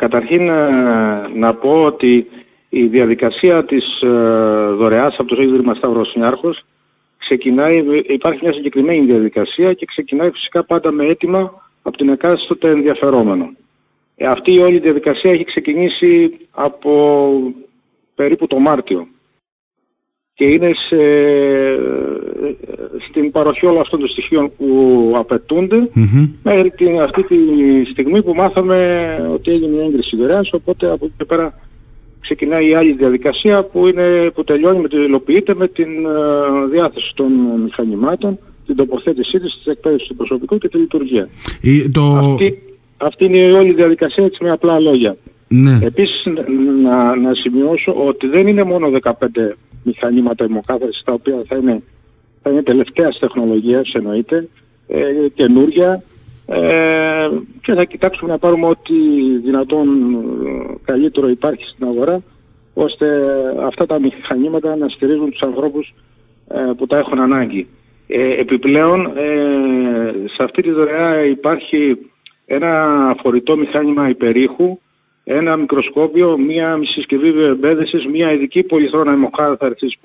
Καταρχήν 0.00 0.50
να 1.34 1.54
πω 1.54 1.84
ότι 1.84 2.26
η 2.68 2.86
διαδικασία 2.86 3.64
της 3.64 3.98
δωρεάς 4.76 5.16
από 5.18 5.34
το 5.34 5.42
Ίδρυμα 5.42 5.74
Σταύρος 5.74 6.14
Νιάρχος 6.16 6.64
ξεκινάει, 7.18 7.84
υπάρχει 8.06 8.38
μια 8.42 8.52
συγκεκριμένη 8.52 9.04
διαδικασία 9.04 9.72
και 9.72 9.86
ξεκινάει 9.86 10.30
φυσικά 10.30 10.64
πάντα 10.64 10.90
με 10.90 11.04
αίτημα 11.04 11.70
από 11.82 11.96
την 11.96 12.08
εκάστοτε 12.08 12.70
ενδιαφερόμενο. 12.70 13.50
Ε, 14.16 14.26
αυτή 14.26 14.52
η 14.52 14.58
όλη 14.58 14.78
διαδικασία 14.78 15.30
έχει 15.30 15.44
ξεκινήσει 15.44 16.36
από 16.50 17.32
περίπου 18.14 18.46
το 18.46 18.58
Μάρτιο 18.58 19.08
και 20.40 20.46
είναι 20.46 20.70
σε, 20.74 20.96
στην 23.08 23.30
παροχή 23.30 23.66
όλων 23.66 23.80
αυτών 23.80 23.98
των 24.00 24.08
στοιχείων 24.08 24.50
που 24.56 25.12
απαιτούνται 25.16 25.88
μέχρι 26.42 26.70
την, 26.70 27.00
αυτή 27.00 27.22
τη 27.22 27.36
στιγμή 27.90 28.22
που 28.22 28.34
μάθαμε 28.34 28.78
ότι 29.32 29.50
έγινε 29.50 29.76
η 29.76 29.84
έγκριση 29.84 30.16
δωρεάς 30.16 30.52
οπότε 30.52 30.90
από 30.90 31.04
εκεί 31.04 31.14
και 31.16 31.24
πέρα 31.24 31.60
ξεκινάει 32.20 32.68
η 32.68 32.74
άλλη 32.74 32.92
διαδικασία 32.92 33.62
που, 33.62 33.86
είναι, 33.86 34.30
που 34.34 34.44
τελειώνει 34.44 34.80
με 34.80 34.88
την 34.88 34.98
υλοποιείται 34.98 35.54
με 35.54 35.68
την 35.68 35.88
ε, 36.06 36.66
διάθεση 36.70 37.12
των 37.14 37.32
μηχανημάτων, 37.64 38.38
την 38.66 38.76
τοποθέτησή 38.76 39.40
της, 39.40 39.54
της 39.56 39.66
εκπαίδευσης 39.66 40.08
του 40.08 40.16
προσωπικού 40.16 40.58
και 40.58 40.68
τη 40.68 40.78
λειτουργία. 40.78 41.28
το... 41.92 42.02
αυτή, 42.02 42.62
αυτή 42.96 43.24
είναι 43.24 43.38
η 43.38 43.52
όλη 43.52 43.72
διαδικασία 43.72 44.24
έτσι 44.24 44.44
με 44.44 44.50
απλά 44.50 44.80
λόγια. 44.80 45.16
Ναι. 45.52 45.78
Επίσης 45.82 46.26
να, 46.82 47.16
να 47.16 47.34
σημειώσω 47.34 48.06
ότι 48.06 48.26
δεν 48.26 48.46
είναι 48.46 48.62
μόνο 48.62 48.90
15 49.02 49.12
μηχανήματα 49.82 50.44
ημοκάθαρσης 50.44 51.02
τα 51.04 51.12
οποία 51.12 51.42
θα 51.48 51.56
είναι, 51.56 51.82
θα 52.42 52.50
είναι 52.50 52.62
τελευταίας 52.62 53.18
τεχνολογίας 53.18 53.92
εννοείται, 53.94 54.48
ε, 54.88 55.28
καινούρια, 55.34 56.02
ε, 56.52 57.28
και 57.62 57.74
θα 57.74 57.84
κοιτάξουμε 57.84 58.30
να 58.30 58.38
πάρουμε 58.38 58.66
ό,τι 58.66 58.94
δυνατόν 59.44 59.88
ε, 60.46 60.74
καλύτερο 60.84 61.28
υπάρχει 61.28 61.64
στην 61.64 61.86
αγορά 61.86 62.22
ώστε 62.74 63.06
αυτά 63.64 63.86
τα 63.86 64.00
μηχανήματα 64.00 64.76
να 64.76 64.88
στηρίζουν 64.88 65.30
τους 65.30 65.42
ανθρώπους 65.42 65.94
ε, 66.48 66.72
που 66.76 66.86
τα 66.86 66.98
έχουν 66.98 67.20
ανάγκη. 67.20 67.66
Ε, 68.06 68.40
επιπλέον 68.40 69.12
σε 70.36 70.42
αυτή 70.42 70.62
τη 70.62 70.70
δωρεά 70.70 71.24
υπάρχει 71.24 71.98
ένα 72.46 73.14
φορητό 73.22 73.56
μηχάνημα 73.56 74.08
υπερήχου, 74.08 74.78
ένα 75.32 75.56
μικροσκόπιο, 75.56 76.38
μία 76.38 76.78
συσκευή 76.82 77.42
εμπέδεσης, 77.42 78.06
μία 78.06 78.32
ειδική 78.32 78.62
πολυθρόνα 78.62 79.12
αιμοκάθαρσης 79.12 79.96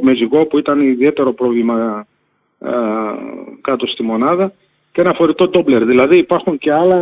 με 0.00 0.14
ζυγό 0.14 0.46
που 0.46 0.58
ήταν 0.58 0.80
ιδιαίτερο 0.80 1.32
πρόβλημα 1.32 2.06
κάτω 3.60 3.86
στη 3.86 4.02
μονάδα 4.02 4.52
και 4.92 5.00
ένα 5.00 5.12
φορητό 5.12 5.48
τόμπλερ. 5.48 5.84
Δηλαδή 5.84 6.16
υπάρχουν 6.16 6.58
και 6.58 6.72
άλλα 6.72 6.98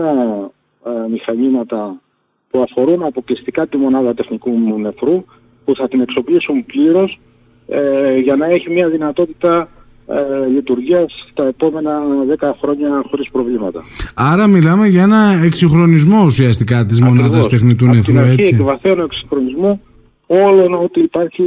ε, 0.87 1.09
μηχανήματα 1.11 2.01
που 2.51 2.63
αφορούν 2.63 3.03
αποκλειστικά 3.03 3.67
τη 3.67 3.77
μονάδα 3.77 4.15
τεχνικού 4.15 4.79
νεφρού 4.79 5.25
που 5.65 5.75
θα 5.77 5.89
την 5.89 6.01
εξοπλίσουν 6.01 6.67
πλήρως 6.67 7.21
ε, 7.69 8.17
για 8.17 8.37
να 8.37 8.47
έχει 8.47 8.71
μια 8.71 8.89
δυνατότητα 8.89 9.69
ε, 10.09 10.47
λειτουργίας 10.55 11.13
τα 11.35 11.47
επόμενα 11.47 12.01
10 12.41 12.53
χρόνια 12.61 12.89
χωρίς 13.11 13.31
προβλήματα. 13.31 13.85
Άρα 14.15 14.47
μιλάμε 14.47 14.87
για 14.87 15.03
ένα 15.03 15.41
εξυγχρονισμό 15.45 16.25
ουσιαστικά 16.25 16.87
της 16.87 17.01
μονάδας 17.01 17.49
τεχνητού 17.49 17.87
νεφρού, 17.87 18.19
έτσι. 18.19 18.57
Από 18.59 18.79
την 18.83 18.91
αρχή 18.91 19.01
εξυγχρονισμό 19.01 19.81
όλων 20.27 20.75
ό,τι 20.75 21.01
υπάρχει 21.01 21.43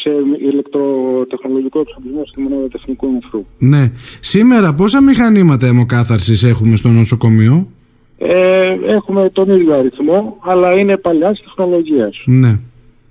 σε 0.00 0.10
ηλεκτροτεχνολογικό 0.50 1.80
εξοπλισμό 1.80 2.22
στη 2.26 2.40
μονάδα 2.40 2.68
τεχνικού 2.68 3.12
νεφρού. 3.12 3.44
Ναι. 3.58 3.92
Σήμερα 4.20 4.74
πόσα 4.74 5.02
μηχανήματα 5.02 5.66
αιμοκάθαρσης 5.66 6.42
έχουμε 6.42 6.76
στο 6.76 6.88
νοσοκομείο; 6.88 7.66
Ε, 8.18 8.76
έχουμε 8.86 9.30
τον 9.30 9.50
ίδιο 9.50 9.74
αριθμό, 9.74 10.36
αλλά 10.40 10.72
είναι 10.72 10.96
παλιάς 10.96 11.42
τεχνολογίας. 11.42 12.22
Ναι. 12.24 12.58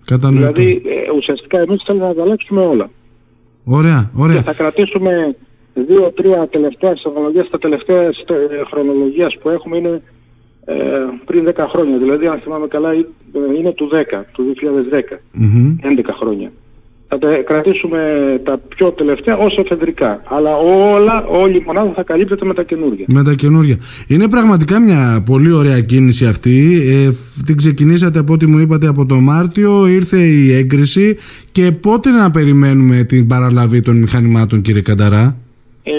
Κατανοητό. 0.05 0.51
Δηλαδή 0.51 0.81
ε, 0.85 1.11
ουσιαστικά 1.17 1.59
εμείς 1.59 1.83
θέλουμε 1.85 2.07
να 2.07 2.13
τα 2.13 2.21
αλλάξουμε 2.21 2.61
όλα. 2.61 2.89
Ωραία, 3.65 4.11
ωραία. 4.15 4.35
Και 4.35 4.43
θα 4.43 4.53
κρατήσουμε 4.53 5.35
δύο-τρία 5.73 6.47
τελευταία 6.47 6.93
τεχνολογίες, 6.93 7.49
τα 7.49 7.57
τελευταία 7.57 8.09
χρονολογίας 8.69 9.37
που 9.37 9.49
έχουμε 9.49 9.77
είναι 9.77 10.01
ε, 10.65 10.75
πριν 11.25 11.53
10 11.55 11.65
χρόνια. 11.69 11.97
Δηλαδή, 11.97 12.27
αν 12.27 12.39
θυμάμαι 12.39 12.67
καλά, 12.67 12.91
ε, 12.91 13.05
είναι 13.57 13.71
του 13.71 13.89
10, 13.91 14.23
του 14.31 14.43
2010, 14.43 15.19
mm 15.41 15.75
11 15.81 16.13
χρόνια. 16.19 16.51
Θα 17.13 17.19
τα 17.19 17.35
κρατήσουμε 17.45 18.01
τα 18.43 18.59
πιο 18.75 18.91
τελευταία 18.91 19.37
όσο 19.37 19.61
εφεδρικά. 19.61 20.21
Αλλά 20.25 20.55
όλα, 20.57 21.25
όλη 21.25 21.57
η 21.57 21.63
μονάδα 21.65 21.91
θα 21.95 22.03
καλύπτεται 22.03 22.45
με 22.45 22.53
τα 22.53 22.63
καινούργια. 22.63 23.05
Με 23.07 23.23
τα 23.23 23.33
καινούργια. 23.33 23.77
Είναι 24.07 24.29
πραγματικά 24.29 24.79
μια 24.79 25.23
πολύ 25.25 25.51
ωραία 25.51 25.81
κίνηση 25.81 26.25
αυτή. 26.25 26.81
Ε, 26.89 27.09
την 27.45 27.57
ξεκινήσατε 27.57 28.19
από 28.19 28.33
ό,τι 28.33 28.45
μου 28.45 28.57
είπατε 28.57 28.87
από 28.87 29.05
το 29.05 29.15
Μάρτιο, 29.15 29.87
ήρθε 29.87 30.17
η 30.17 30.53
έγκριση 30.53 31.17
και 31.51 31.71
πότε 31.71 32.09
να 32.09 32.31
περιμένουμε 32.31 33.03
την 33.03 33.27
παραλαβή 33.27 33.81
των 33.81 33.97
μηχανημάτων 33.97 34.61
κύριε 34.61 34.81
Κανταρά; 34.81 35.35
Ε, 35.83 35.93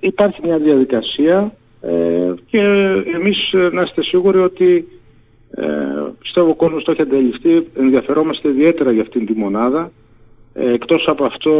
υπάρχει 0.00 0.40
μια 0.44 0.58
διαδικασία 0.58 1.52
ε, 1.80 2.34
και 2.46 2.60
εμείς 3.14 3.52
ε, 3.52 3.68
να 3.72 3.82
είστε 3.82 4.02
σίγουροι 4.02 4.38
ότι 4.38 4.88
ε, 5.50 5.66
πιστεύω 6.18 6.50
ο 6.50 6.54
κόσμος 6.54 6.84
το 6.84 6.90
έχει 6.90 7.02
αντιληφθεί, 7.02 7.66
ενδιαφερόμαστε 7.78 8.48
ιδιαίτερα 8.48 8.92
για 8.92 9.02
αυτήν 9.02 9.26
τη 9.26 9.32
μονάδα. 9.32 9.90
Ε, 10.54 10.72
εκτός 10.72 11.08
από 11.08 11.24
αυτό 11.24 11.50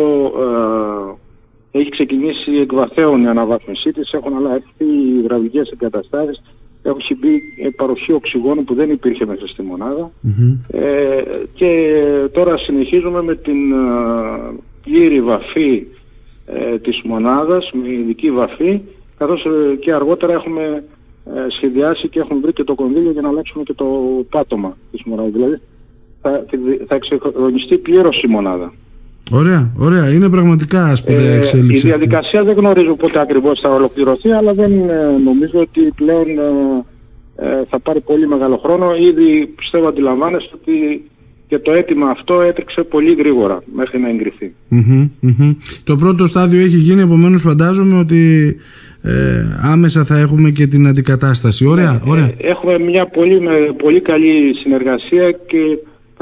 ε, 1.72 1.78
έχει 1.78 1.90
ξεκινήσει 1.90 2.52
εκβαθέων 2.52 3.22
η 3.22 3.28
αναβάθμισή 3.28 3.92
της, 3.92 4.12
έχουν 4.12 4.36
αλλάξει 4.36 4.72
οι 4.76 5.18
υδραυλικές 5.18 5.70
εγκαταστάσεις, 5.70 6.42
έχει 6.82 7.14
μπει 7.14 7.40
παροχή 7.76 8.12
οξυγόνου 8.12 8.64
που 8.64 8.74
δεν 8.74 8.90
υπήρχε 8.90 9.26
μέσα 9.26 9.46
στη 9.46 9.62
μονάδα 9.62 10.10
ε, 10.70 11.22
και 11.54 11.94
τώρα 12.32 12.56
συνεχίζουμε 12.56 13.22
με 13.22 13.34
την 13.34 13.72
ε, 13.72 13.76
πλήρη 14.84 15.20
βαφή 15.22 15.86
ε, 16.46 16.78
της 16.78 17.02
μονάδας, 17.02 17.70
με 17.72 17.88
ειδική 17.88 18.30
βαφή 18.30 18.80
καθώς 19.18 19.44
ε, 19.44 19.76
και 19.76 19.92
αργότερα 19.92 20.32
έχουμε 20.32 20.84
ε, 21.26 21.50
σχεδιάσει 21.50 22.08
και 22.08 22.20
έχουμε 22.20 22.40
βρει 22.40 22.52
και 22.52 22.64
το 22.64 22.74
κονδύλιο 22.74 23.10
για 23.10 23.22
να 23.22 23.28
αλλάξουμε 23.28 23.64
και 23.64 23.72
το 23.72 23.86
πάτωμα 24.30 24.76
της 24.90 25.02
μονάδας. 25.04 25.32
Δηλαδή 25.32 25.60
θα, 26.20 26.44
θα 26.86 26.94
εξεγχρονιστεί 26.94 27.78
πλήρως 27.78 28.22
η 28.22 28.26
μονάδα. 28.26 28.72
Ωραία, 29.30 29.72
ωραία. 29.76 30.12
Είναι 30.12 30.28
πραγματικά 30.28 30.94
σπουδαία 30.94 31.32
ε, 31.32 31.36
εξέλιξη. 31.36 31.86
Η 31.86 31.90
διαδικασία 31.90 32.44
δεν 32.44 32.56
γνωρίζω 32.56 32.94
πότε 32.94 33.20
ακριβώς 33.20 33.60
θα 33.60 33.68
ολοκληρωθεί, 33.68 34.30
αλλά 34.30 34.52
δεν 34.52 34.70
νομίζω 35.24 35.60
ότι 35.60 35.80
πλέον 35.96 36.26
θα 37.70 37.78
πάρει 37.78 38.00
πολύ 38.00 38.28
μεγάλο 38.28 38.56
χρόνο. 38.56 38.94
Ήδη 38.94 39.46
πιστεύω 39.46 39.88
αντιλαμβάνεστε 39.88 40.50
ότι 40.54 41.02
και 41.48 41.58
το 41.58 41.72
αίτημα 41.72 42.10
αυτό 42.10 42.40
έτρεξε 42.40 42.82
πολύ 42.82 43.14
γρήγορα 43.14 43.62
μέχρι 43.74 43.98
να 44.00 44.08
εγκριθει 44.08 44.54
Το 45.84 45.96
πρώτο 45.96 46.26
στάδιο 46.26 46.60
έχει 46.60 46.76
γίνει, 46.76 47.00
επομένως 47.00 47.42
φαντάζομαι 47.42 47.98
ότι 47.98 48.56
ε, 49.02 49.12
άμεσα 49.62 50.04
θα 50.04 50.18
έχουμε 50.18 50.50
και 50.50 50.66
την 50.66 50.86
αντικατάσταση. 50.86 51.66
Ωραία, 51.66 51.92
ναι, 51.92 52.10
ωραία. 52.10 52.24
Ε, 52.24 52.34
έχουμε 52.38 52.78
μια 52.78 53.06
πολύ, 53.06 53.40
πολύ 53.82 54.00
καλή 54.00 54.54
συνεργασία 54.62 55.30
και 55.30 55.58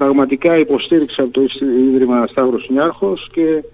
πραγματικά 0.02 0.58
υποστήριξη 0.58 1.20
από 1.20 1.30
το 1.30 1.42
Ίδρυμα 1.92 2.26
Σταύρος 2.26 2.68
Νιάρχος 2.70 3.28
και 3.32 3.64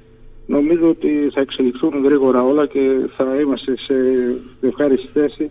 νομίζω 0.47 0.89
ότι 0.89 1.09
θα 1.34 1.41
εξελιχθούν 1.41 1.93
γρήγορα 2.05 2.43
όλα 2.43 2.66
και 2.66 2.81
θα 3.16 3.25
είμαστε 3.41 3.72
σε 3.77 3.94
ευχάριστη 4.61 5.09
θέση 5.12 5.50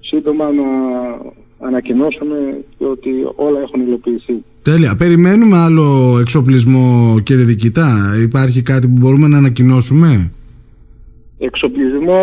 σύντομα 0.00 0.44
να 0.52 0.64
ανακοινώσουμε 1.66 2.64
ότι 2.78 3.10
όλα 3.34 3.60
έχουν 3.60 3.80
υλοποιηθεί. 3.80 4.44
Τέλεια. 4.62 4.94
Περιμένουμε 4.98 5.56
άλλο 5.56 6.18
εξοπλισμό 6.20 7.20
κύριε 7.22 7.44
Δικητά. 7.44 8.16
Υπάρχει 8.22 8.62
κάτι 8.62 8.86
που 8.86 8.96
μπορούμε 8.98 9.28
να 9.28 9.36
ανακοινώσουμε; 9.36 10.30
Εξοπλισμό 11.38 12.20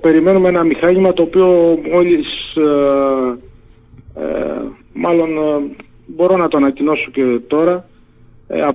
περιμένουμε 0.00 0.48
ένα 0.48 0.64
μηχάνημα 0.64 1.12
το 1.12 1.22
οποίο 1.22 1.78
μόλις 1.92 2.26
ε, 2.56 4.20
ε, 4.20 4.62
μάλλον 4.92 5.28
ε, 5.28 5.83
μπορώ 6.06 6.36
να 6.36 6.48
το 6.48 6.56
ανακοινώσω 6.56 7.10
και 7.10 7.40
τώρα 7.46 7.88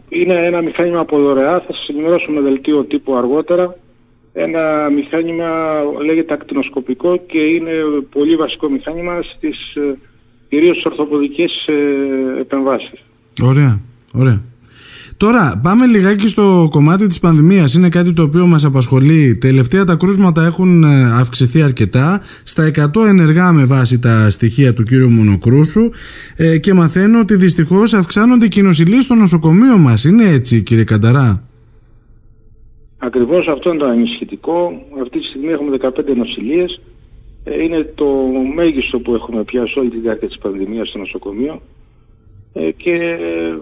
είναι 0.09 0.45
ένα 0.45 0.61
μηχάνημα 0.61 0.99
από 0.99 1.19
δωρεά 1.19 1.59
θα 1.59 1.73
σας 1.73 1.87
ενημερώσουμε 1.89 2.41
δελτίο 2.41 2.83
τύπου 2.83 3.15
αργότερα 3.15 3.75
ένα 4.33 4.89
μηχάνημα 4.89 5.81
λέγεται 6.05 6.33
ακτινοσκοπικό 6.33 7.17
και 7.17 7.39
είναι 7.39 7.71
πολύ 8.11 8.35
βασικό 8.35 8.69
μηχάνημα 8.69 9.21
στις 9.21 9.77
κυρίως 10.49 10.85
ορθοποδικές 10.85 11.67
επεμβάσεις. 12.39 13.03
Ωραία, 13.43 13.79
ωραία. 14.13 14.41
Τώρα 15.19 15.60
πάμε 15.63 15.86
λιγάκι 15.86 16.27
στο 16.27 16.68
κομμάτι 16.71 17.07
της 17.07 17.19
πανδημίας. 17.19 17.74
Είναι 17.74 17.89
κάτι 17.89 18.13
το 18.13 18.24
οποίο 18.24 18.45
μας 18.45 18.66
απασχολεί. 18.66 19.36
Τελευταία 19.36 19.86
τα 19.86 19.95
κρούσματα 19.95 20.45
έχουν 20.45 20.83
ε, 20.83 21.12
αυξηθεί 21.19 21.62
αρκετά. 21.62 22.21
Στα 22.44 22.71
100 22.95 23.07
ενεργά 23.07 23.51
με 23.51 23.66
βάση 23.66 24.00
τα 24.00 24.30
στοιχεία 24.30 24.74
του 24.74 24.83
κύριου 24.83 25.10
Μονοκρούσου 25.10 25.81
ε, 26.36 26.57
και 26.57 26.74
μαθαίνω 26.74 27.19
ότι 27.19 27.36
δυστυχώς 27.36 27.94
αυξάνονται 27.94 28.45
οι 28.45 28.48
κοινοσυλίες 28.48 29.04
στο 29.04 29.16
νοσοκομείο 29.16 29.77
μας. 29.77 30.04
Είναι 30.04 30.27
έτσι 30.27 30.62
κύριε 30.63 30.83
Κανταρά; 30.83 31.44
Ακριβώς 32.98 33.48
αυτό 33.48 33.69
είναι 33.69 33.80
το 33.80 33.86
ανησυχητικό. 33.86 34.86
Αυτή 35.01 35.19
τη 35.19 35.25
στιγμή 35.25 35.51
έχουμε 35.51 35.77
15 35.81 35.89
νοσηλίες. 36.16 36.81
Ε, 37.44 37.63
είναι 37.63 37.92
το 37.95 38.06
μέγιστο 38.56 39.00
που 39.00 39.13
έχουμε 39.13 39.44
πια 39.44 39.68
σε 39.68 39.80
όλη 39.80 39.89
τη 39.89 39.98
διάρκεια 39.98 40.27
της 40.27 40.38
πανδημίας 40.38 40.88
στο 40.88 40.98
νοσοκομείο 40.98 41.62
ε, 42.54 42.71
και 42.71 42.92
ε, 42.92 43.57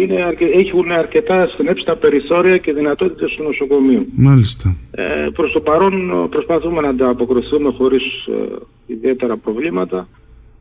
είναι 0.00 0.22
αρκε... 0.22 0.44
έχουν 0.44 0.92
αρκετά 0.92 1.46
στενέψει 1.46 1.84
τα 1.84 1.96
περιθώρια 1.96 2.58
και 2.58 2.72
δυνατότητες 2.72 3.32
του 3.32 3.42
νοσοκομείου. 3.42 4.06
Μάλιστα. 4.14 4.76
Ε, 4.90 5.28
προς 5.32 5.52
το 5.52 5.60
παρόν 5.60 6.26
προσπαθούμε 6.30 6.80
να 6.80 6.88
ανταποκριθούμε 6.88 7.70
χωρίς 7.70 8.02
ε, 8.26 8.56
ιδιαίτερα 8.86 9.36
προβλήματα 9.36 10.08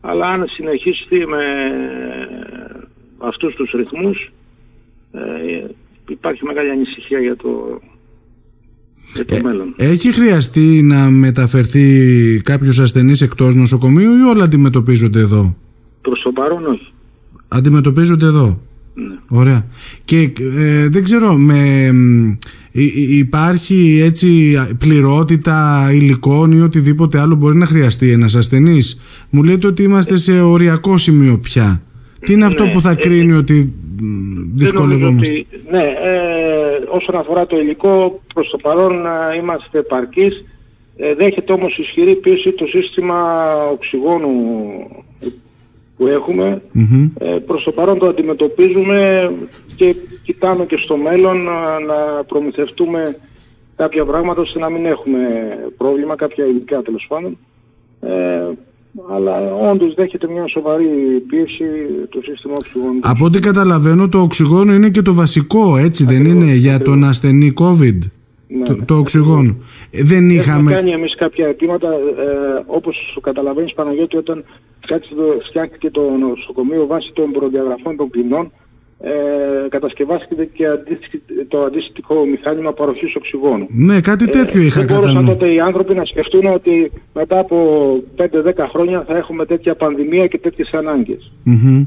αλλά 0.01 0.27
αν 0.27 0.45
συνεχίσει 0.47 1.25
με 1.27 1.43
αυτούς 3.17 3.55
τους 3.55 3.71
ρυθμούς 3.71 4.31
ε, 5.11 5.19
υπάρχει 6.07 6.45
μεγάλη 6.45 6.69
ανησυχία 6.69 7.19
για 7.19 7.35
το, 7.35 7.81
για 9.13 9.25
το 9.25 9.39
μέλλον. 9.43 9.73
Έχει 9.77 10.13
χρειαστεί 10.13 10.81
να 10.81 11.09
μεταφερθεί 11.09 12.41
κάποιος 12.43 12.79
ασθενής 12.79 13.21
εκτός 13.21 13.55
νοσοκομείου 13.55 14.17
ή 14.17 14.21
όλα 14.21 14.43
αντιμετωπίζονται 14.43 15.19
εδώ; 15.19 15.55
Προς 16.01 16.21
το 16.21 16.31
παρόν 16.31 16.65
όχι. 16.65 16.93
Αντιμετωπίζονται 17.47 18.25
εδώ; 18.25 18.59
Ναι. 19.31 19.39
Ωραία. 19.39 19.65
Και 20.05 20.31
ε, 20.57 20.87
δεν 20.87 21.03
ξέρω, 21.03 21.33
με, 21.33 21.91
υπάρχει 23.09 24.01
έτσι 24.05 24.57
πληρότητα 24.79 25.89
υλικών 25.93 26.51
ή 26.51 26.61
οτιδήποτε 26.61 27.19
άλλο 27.19 27.35
μπορεί 27.35 27.57
να 27.57 27.65
χρειαστεί 27.65 28.11
ένας 28.11 28.35
ασθενής; 28.35 29.01
Μου 29.29 29.43
λέτε 29.43 29.67
ότι 29.67 29.83
είμαστε 29.83 30.17
σε 30.17 30.41
οριακό 30.41 30.97
σημείο 30.97 31.37
πια. 31.37 31.81
Τι 32.19 32.33
είναι 32.33 32.45
αυτό 32.45 32.63
Ναι, 32.65 32.71
που 32.71 32.81
θα 32.81 32.91
ε, 32.91 32.95
κρίνει 32.95 33.33
ότι 33.33 33.73
δυσκολευόμαστε; 34.55 35.33
Ότι, 35.33 35.47
ναι, 35.71 35.83
ε, 35.83 36.21
όσον 36.89 37.15
αφορά 37.15 37.45
το 37.45 37.59
υλικό, 37.59 38.21
προς 38.33 38.49
το 38.49 38.57
παρόν 38.57 39.05
ε, 39.05 39.35
είμαστε 39.39 39.79
επαρκείς. 39.79 40.45
Ε, 40.97 41.13
δέχεται 41.15 41.53
όμως 41.53 41.77
ισχυρή 41.77 42.15
πίεση 42.15 42.51
το 42.51 42.65
σύστημα 42.65 43.15
οξυγόνου 43.71 44.29
που 46.01 46.07
έχουμε. 46.07 46.61
Μμμ. 46.71 47.09
Ε, 47.19 47.25
προς 47.25 47.63
το 47.63 47.71
παρόν 47.71 47.99
το 47.99 48.05
αντιμετωπίζουμε 48.07 49.31
και 49.75 49.95
κοιτάμε 50.23 50.65
και 50.65 50.77
στο 50.77 50.97
μέλλον 50.97 51.43
να, 51.43 51.79
να 51.79 52.23
προμηθευτούμε 52.27 53.17
κάποια 53.75 54.05
πράγματα 54.05 54.41
ώστε 54.41 54.59
να 54.59 54.69
μην 54.69 54.85
έχουμε 54.85 55.19
πρόβλημα, 55.77 56.15
κάποια 56.15 56.45
υλικά 56.45 56.81
τέλος 56.81 57.05
πάντων. 57.09 57.37
Ε, 58.01 58.41
αλλά 59.11 59.53
όντως 59.71 59.93
δέχεται 59.93 60.27
μια 60.27 60.47
σοβαρή 60.47 60.85
πίεση 61.27 61.63
το 62.09 62.19
σύστημα 62.23 62.53
οξυγόνου. 62.53 62.99
Από 63.01 63.25
ό,τι 63.25 63.39
καταλαβαίνω 63.39 64.09
το 64.09 64.19
οξυγόνο 64.19 64.73
είναι 64.73 64.89
και 64.89 65.01
το 65.01 65.13
βασικό 65.13 65.77
έτσι 65.77 66.05
δεν 66.05 66.15
Ακριβώς, 66.21 66.43
είναι 66.43 66.53
για 66.53 66.75
ακριβώς. 66.75 66.93
τον 66.93 67.03
ασθενή 67.09 67.53
COVID 67.59 67.97
Ναι, 68.47 68.65
το, 68.65 68.73
ναι, 68.75 68.85
το 68.85 68.95
οξυγόνο 68.95 69.55
Ε, 69.91 70.03
δεν 70.03 70.17
Έχουμε 70.17 70.33
είχαμε 70.33 70.71
κάνει 70.71 70.91
εμείς 70.91 71.15
κάποια 71.15 71.47
αιτήματα, 71.47 71.87
ε, 71.87 72.63
όπως 72.65 73.17
καταλαβαίνεις 73.21 73.73
Παναγιώτη, 73.73 74.17
όταν 74.17 74.37
φτιάξτε 74.37 74.47
το- 74.47 74.70
φτιάχτηκε 75.47 75.89
το 75.89 76.01
νοσοκομείο 76.19 76.87
βάσει 76.87 77.11
των 77.13 77.31
προδιαγραφών 77.31 77.95
των 77.95 78.09
ποινών, 78.09 78.51
ε, 79.03 79.11
κατασκευάστηκε 79.69 80.43
και 80.53 80.67
αντίστοιχη- 80.67 81.21
το 81.47 81.61
αντίστοιχο 81.63 82.25
μηχάνημα 82.25 82.73
παροχής 82.73 83.15
οξυγόνου. 83.15 83.67
ναι 83.69 84.01
κάτι 84.01 84.29
τέτοιο 84.29 84.61
Ε, 84.61 84.65
είχα 84.65 84.79
δεν 84.79 84.87
κατά 84.87 84.99
μπορούσαν 84.99 85.23
νου 85.23 85.29
τότε 85.29 85.53
οι 85.53 85.59
άνθρωποι 85.59 85.93
να 85.93 86.05
σκεφτούν 86.05 86.45
ότι 86.45 86.91
μετά 87.13 87.39
από 87.39 87.57
5-10 88.15 88.67
χρόνια 88.67 89.03
θα 89.07 89.17
έχουμε 89.17 89.45
τέτοια 89.45 89.75
πανδημία 89.75 90.27
και 90.27 90.37
τέτοιες 90.37 90.71
ανάγκες. 90.73 91.31
Μμμ. 91.43 91.85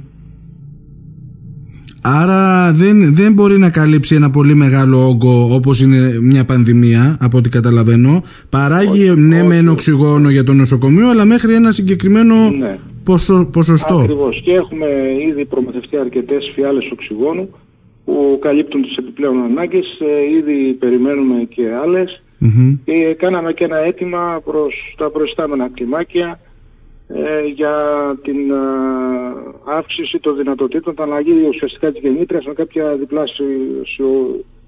Άρα 2.07 2.73
δεν, 2.73 3.15
δεν 3.15 3.33
μπορεί 3.33 3.59
να 3.59 3.71
καλύψει 3.71 4.15
ένα 4.15 4.31
πολύ 4.31 4.55
μεγάλο 4.55 5.09
όγκο 5.09 5.49
όπως 5.55 5.81
είναι 5.81 6.19
μια 6.21 6.45
πανδημία 6.45 7.17
από 7.21 7.39
ό,τι 7.39 7.49
καταλαβαίνω. 7.49 8.23
Παράγει 8.51 9.11
ναι 9.17 9.37
όχι. 9.39 9.47
με 9.47 9.57
ένα 9.57 9.71
οξυγόνο 9.71 10.31
για 10.31 10.45
το 10.45 10.53
νοσοκομείο 10.53 11.09
αλλά 11.11 11.25
μέχρι 11.25 11.55
ένα 11.55 11.71
συγκεκριμένο 11.71 12.35
Ναι. 12.51 12.79
ποσο, 13.05 13.49
ποσοστό. 13.53 13.95
Ακριβώς. 13.99 14.43
Και 14.45 14.53
έχουμε 14.53 14.87
ήδη 15.31 15.45
προμηθευτεί 15.45 15.97
αρκετές 15.97 16.53
φιάλες 16.55 16.91
οξυγόνου 16.93 17.49
που 18.05 18.39
καλύπτουν 18.41 18.83
τις 18.83 18.97
επιπλέον 18.97 19.43
ανάγκες. 19.43 19.87
Ε, 20.01 20.37
ήδη 20.39 20.73
περιμένουμε 20.73 21.47
και 21.55 21.63
άλλες. 21.83 22.23
Μμμ. 22.39 22.75
Και 22.85 23.15
κάναμε 23.19 23.53
και 23.53 23.65
ένα 23.65 23.77
αίτημα 23.79 24.41
προς 24.45 24.95
τα 24.97 25.11
προϊστάμενα 25.11 25.69
κλιμάκια 25.75 26.41
ε, 27.09 27.47
για 27.55 27.75
την 28.23 28.53
α, 28.53 28.63
αύξηση 29.79 30.19
των 30.19 30.37
δυνατοτήτων, 30.37 30.95
τα 30.95 31.03
αλλαγή 31.03 31.33
ουσιαστικά 31.49 31.93
της 31.93 32.01
γεννήτριας 32.03 32.45
με 32.47 32.53
κάποια 32.53 32.97
διπλάσιο, 32.97 33.47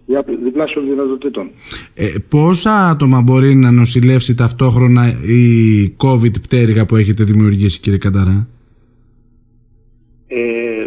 δια- 0.06 0.24
διπλάσιων 0.44 0.84
δυνατοτήτων. 0.88 1.50
Ε, 1.94 2.06
πόσα 2.28 2.88
άτομα 2.88 3.20
μπορεί 3.20 3.54
να 3.54 3.70
νοσηλεύσει 3.70 4.34
ταυτόχρονα 4.34 5.06
η 5.26 5.96
COVID 6.02 6.40
πτέρυγα 6.42 6.86
που 6.86 6.96
έχετε 6.96 7.24
δημιουργήσει 7.24 7.80
κύριε 7.80 7.98
Κανταρά; 7.98 8.46
Ε, 10.28 10.86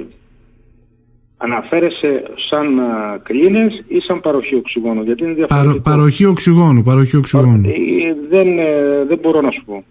αναφέρεσαι 1.38 2.24
σαν 2.50 2.80
α, 2.80 3.20
κλίνες 3.24 3.84
ή 3.88 4.00
σαν 4.00 4.22
παροχή 4.22 4.56
οξυγόνου, 4.56 5.04
γιατί 5.04 5.24
είναι 5.24 5.34
Παρο, 5.34 5.46
διαφορετικό. 5.48 5.90
παροχή 5.90 6.26
οξυγόνου, 6.26 6.84
παροχή 6.84 7.18
οξυγόνου. 7.18 7.68
Ε, 7.68 8.16
δεν, 8.30 8.58
ε, 8.60 9.06
δεν 9.08 9.18
μπορώ 9.22 9.42
να 9.42 9.52
σου 9.52 9.64
πω. 9.66 9.84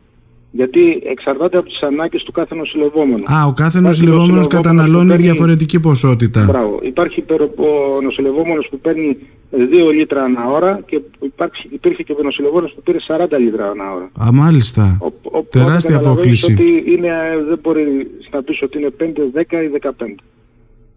Γιατί 0.60 1.02
εξαρτάται 1.14 1.56
από 1.58 1.68
τις 1.68 1.80
ανάγκες 1.82 2.22
του 2.22 2.32
κάθε 2.32 2.54
νοσηλευόμενου. 2.54 3.24
Α, 3.34 3.46
ο 3.46 3.52
κάθε 3.52 3.78
Υπάρχει 3.78 3.80
νοσηλευόμενος 3.80 4.36
νοσηλευόμενος 4.36 4.46
καταναλώνει 4.46 5.02
που 5.04 5.08
παίρνει- 5.08 5.24
διαφορετική 5.30 5.80
ποσότητα. 5.80 6.44
Μπράβο. 6.44 6.78
Υπάρχει 6.82 7.20
περ- 7.20 7.42
ο 7.58 8.00
νοσηλευόμενος 8.02 8.66
που 8.70 8.78
παίρνει 8.80 9.16
2 9.50 9.90
λίτρα 9.90 10.22
ανά 10.22 10.44
ώρα 10.50 10.80
και 10.86 11.00
υπάρχει, 11.20 11.68
υπήρχε 11.70 12.02
και 12.02 12.12
ο 12.12 12.22
νοσηλευόμενος 12.22 12.72
που 12.74 12.82
πήρε 12.82 12.98
40 13.00 13.38
λίτρα 13.38 13.64
ανά 13.70 13.84
ώρα. 13.96 14.10
Α, 14.26 14.32
μάλιστα. 14.32 14.98
Ο- 15.00 15.38
ο- 15.38 15.42
Τεράστια 15.50 15.96
οπότε 15.96 16.08
καταλαβαίνεις 16.08 16.42
απόκληση. 16.44 16.52
Ότι 16.52 16.92
είναι, 16.92 17.10
δεν 17.48 17.58
μπορεί 17.62 17.84
να 18.30 18.42
πεις 18.42 18.62
ότι 18.62 18.78
είναι 18.78 18.90
5, 18.90 19.22
10 19.32 19.62
ή 19.62 19.68
15. 19.68 20.14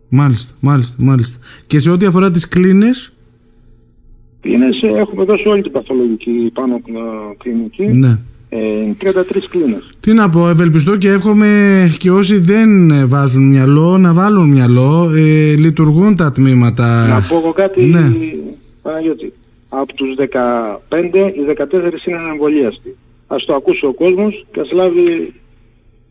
Μάλιστα, 0.09 0.53
μάλιστα, 0.61 0.95
μάλιστα. 1.03 1.37
Και 1.67 1.79
σε 1.79 1.89
ό,τι 1.89 2.05
αφορά 2.05 2.31
τις 2.31 2.47
κλίνες, 2.47 3.13
Είναι 4.43 4.71
σε, 4.71 4.87
έχουμε 4.87 5.23
δώσει 5.23 5.47
όλη 5.47 5.61
την 5.61 5.71
παθολογική 5.71 6.51
πάνω 6.53 6.75
ε, 6.75 6.79
κλινική. 7.37 7.83
ναι. 7.85 8.17
Ε, 8.53 8.57
33 8.97 9.47
κλίνες. 9.49 9.89
Τι 9.99 10.13
να 10.13 10.29
πω, 10.29 10.49
ευελπιστώ 10.49 10.97
και 10.97 11.09
εύχομαι 11.09 11.49
και 11.97 12.11
όσοι 12.11 12.37
δεν 12.37 12.91
ε, 12.91 13.05
βάζουν 13.05 13.47
μυαλό 13.47 13.97
να 13.97 14.13
βάλουν 14.13 14.49
μυαλό. 14.49 15.09
Ε, 15.15 15.55
λειτουργούν 15.55 16.15
τα 16.15 16.31
τμήματα. 16.31 17.07
Να 17.07 17.21
πω 17.21 17.35
εγώ 17.37 17.51
κάτι, 17.51 17.85
Ναι. 17.85 18.11
Παναγιώτη. 18.81 19.33
Από 19.69 19.93
τους 19.93 20.15
15, 20.15 21.33
οι 21.35 21.45
14 21.57 22.07
είναι 22.07 22.17
ανεμβολίαστοι. 22.17 22.95
Ας 23.27 23.45
το 23.45 23.53
ακούσει 23.55 23.85
ο 23.85 23.93
κόσμος 23.93 24.45
και 24.51 24.59
ας 24.59 24.71
λάβει 24.71 25.33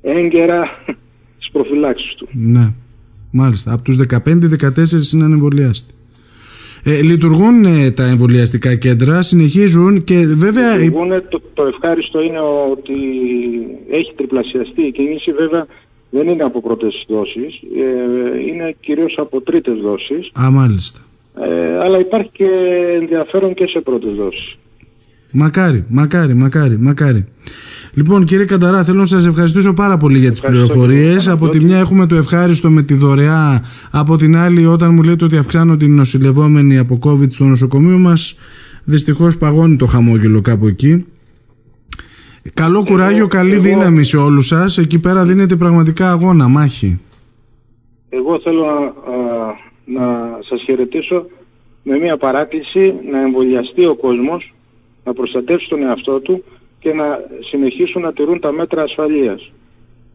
έγκαιρα 0.02 0.62
τις 1.38 1.50
προφυλάξεις 1.52 2.14
του. 2.14 2.28
Ναι, 2.32 2.72
μάλιστα. 3.31 3.73
Από 3.73 3.82
τους 3.82 3.97
15, 3.97 4.49
14 4.49 5.12
είναι 5.12 5.25
ανεμβολιάστοι. 5.25 5.94
Ε, 6.84 7.00
λειτουργούν 7.02 7.64
ε, 7.64 7.90
τα 7.90 8.04
εμβολιαστικά 8.06 8.75
κέντρα, 8.75 9.22
συνεχίζουν 9.22 10.04
και 10.04 10.26
βέβαια... 10.37 10.75
υ- 10.75 10.80
Λειτουργούνε. 10.80 11.20
το, 11.20 11.40
το 11.54 11.64
ευχάριστο 11.66 12.22
είναι 12.22 12.38
ότι 12.72 12.92
έχει 13.90 14.12
τριπλασιαστεί 14.16 14.82
η 14.82 14.92
κίνηση 14.92 15.32
βέβαια 15.32 15.66
δεν 16.10 16.28
είναι 16.28 16.42
από 16.42 16.60
πρώτες 16.62 17.04
δόσεις, 17.08 17.54
ε, 17.76 18.40
είναι 18.49 18.75
κυρίως 18.80 19.14
από 19.18 19.40
τρίτες 19.40 19.78
δόσεις, 19.78 20.30
Α, 20.40 20.50
μάλιστα. 20.50 20.99
ε, 21.40 21.78
αλλά 21.78 21.99
υπάρχει 21.99 22.30
και 22.32 22.49
ενδιαφέρον 23.00 23.54
και 23.54 23.66
σε 23.66 23.80
πρώτες 23.80 24.14
δόσεις. 24.14 24.54
Μακάρι, 25.32 25.84
μακάρι, 25.88 26.34
μακάρι, 26.34 26.78
μακάρι. 26.78 27.26
Λοιπόν, 28.00 28.25
κύριε 28.25 28.45
Κανταρά, 28.45 28.85
θέλω 28.85 28.99
να 28.99 29.07
σας 29.07 29.26
ευχαριστήσω 29.26 29.75
πάρα 29.75 29.97
πολύ 29.97 30.19
για 30.19 30.30
τις 30.30 30.38
Ευχαριστώ, 30.40 30.66
πληροφορίες. 30.66 31.16
κύριε 31.16 31.33
Από 31.33 31.40
τη 31.45 31.47
Παναγιώτη. 31.47 31.64
μια 31.64 31.78
έχουμε 31.78 32.07
το 32.07 32.14
ευχάριστο 32.14 32.71
με 32.71 32.83
τη 32.83 32.95
δωρεά. 32.95 33.62
Από 33.90 34.16
την 34.16 34.37
άλλη, 34.37 34.66
όταν 34.66 34.95
μου 34.95 35.02
λέτε 35.02 35.25
ότι 35.25 35.37
αυξάνω 35.37 35.76
την 35.76 35.95
νοσηλευόμενη 35.95 36.78
από 36.78 36.99
COVID 37.04 37.30
στο 37.30 37.45
νοσοκομείο 37.45 37.99
μας, 37.99 38.35
δυστυχώς 38.85 39.37
παγώνει 39.38 39.76
το 39.76 39.87
χαμόγελο 39.87 40.40
κάπου 40.40 40.66
εκεί. 40.66 41.07
Καλό 42.54 42.83
κουράγιο, 42.85 43.26
καλή 43.26 43.52
εγώ- 43.52 43.62
δύναμη 43.62 44.04
σε 44.04 44.16
όλους 44.16 44.47
σας. 44.47 44.78
Εκεί 44.78 44.99
πέρα 45.00 45.25
δίνεται 45.25 45.57
πραγματικά 45.57 46.11
αγώνα, 46.11 46.49
μάχη. 46.49 47.00
Εγώ 48.09 48.40
θέλω 48.40 48.64
να, 48.64 48.76
α, 48.76 49.54
να 49.85 50.38
σας 50.49 50.62
χαιρετήσω 50.62 51.26
με 51.83 51.99
μια 51.99 52.16
παράκληση 52.16 52.95
να 53.11 53.21
εμβολιαστεί 53.21 53.85
ο 53.85 53.95
κόσμος, 53.95 54.54
να 55.04 55.12
προστατεύσει 55.12 55.69
τον 55.69 55.83
εαυτό 55.83 56.21
του 56.21 56.45
και 56.80 56.92
να 56.92 57.06
συνεχίσουν 57.50 58.02
να 58.02 58.12
τηρούν 58.12 58.40
τα 58.40 58.52
μέτρα 58.52 58.82
ασφαλείας. 58.82 59.52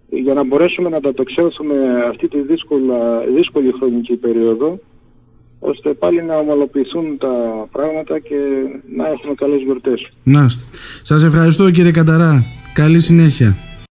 Για 0.09 0.33
να 0.33 0.43
μπορέσουμε 0.43 0.89
να 0.89 0.97
ανταπεξέλθουμε 0.97 1.75
αυτή 2.09 2.27
τη 2.27 2.41
δύσκολα, 2.41 3.19
δύσκολη 3.35 3.71
χρονική 3.77 4.15
περίοδο, 4.15 4.79
ώστε 5.59 5.93
πάλι 5.93 6.23
να 6.23 6.37
ομαλοποιηθούν 6.37 7.17
τα 7.17 7.67
πράγματα 7.71 8.19
και 8.19 8.35
να 8.95 9.07
έχουμε 9.07 9.33
καλές 9.35 9.61
γιορτές. 9.61 10.09
Να 10.23 10.43
είστε. 10.43 10.63
Σας 11.01 11.23
ευχαριστώ 11.23 11.71
κύριε 11.71 11.91
Κανταρά. 11.91 12.43
Καλή 12.73 12.99
συνέχεια. 12.99 13.55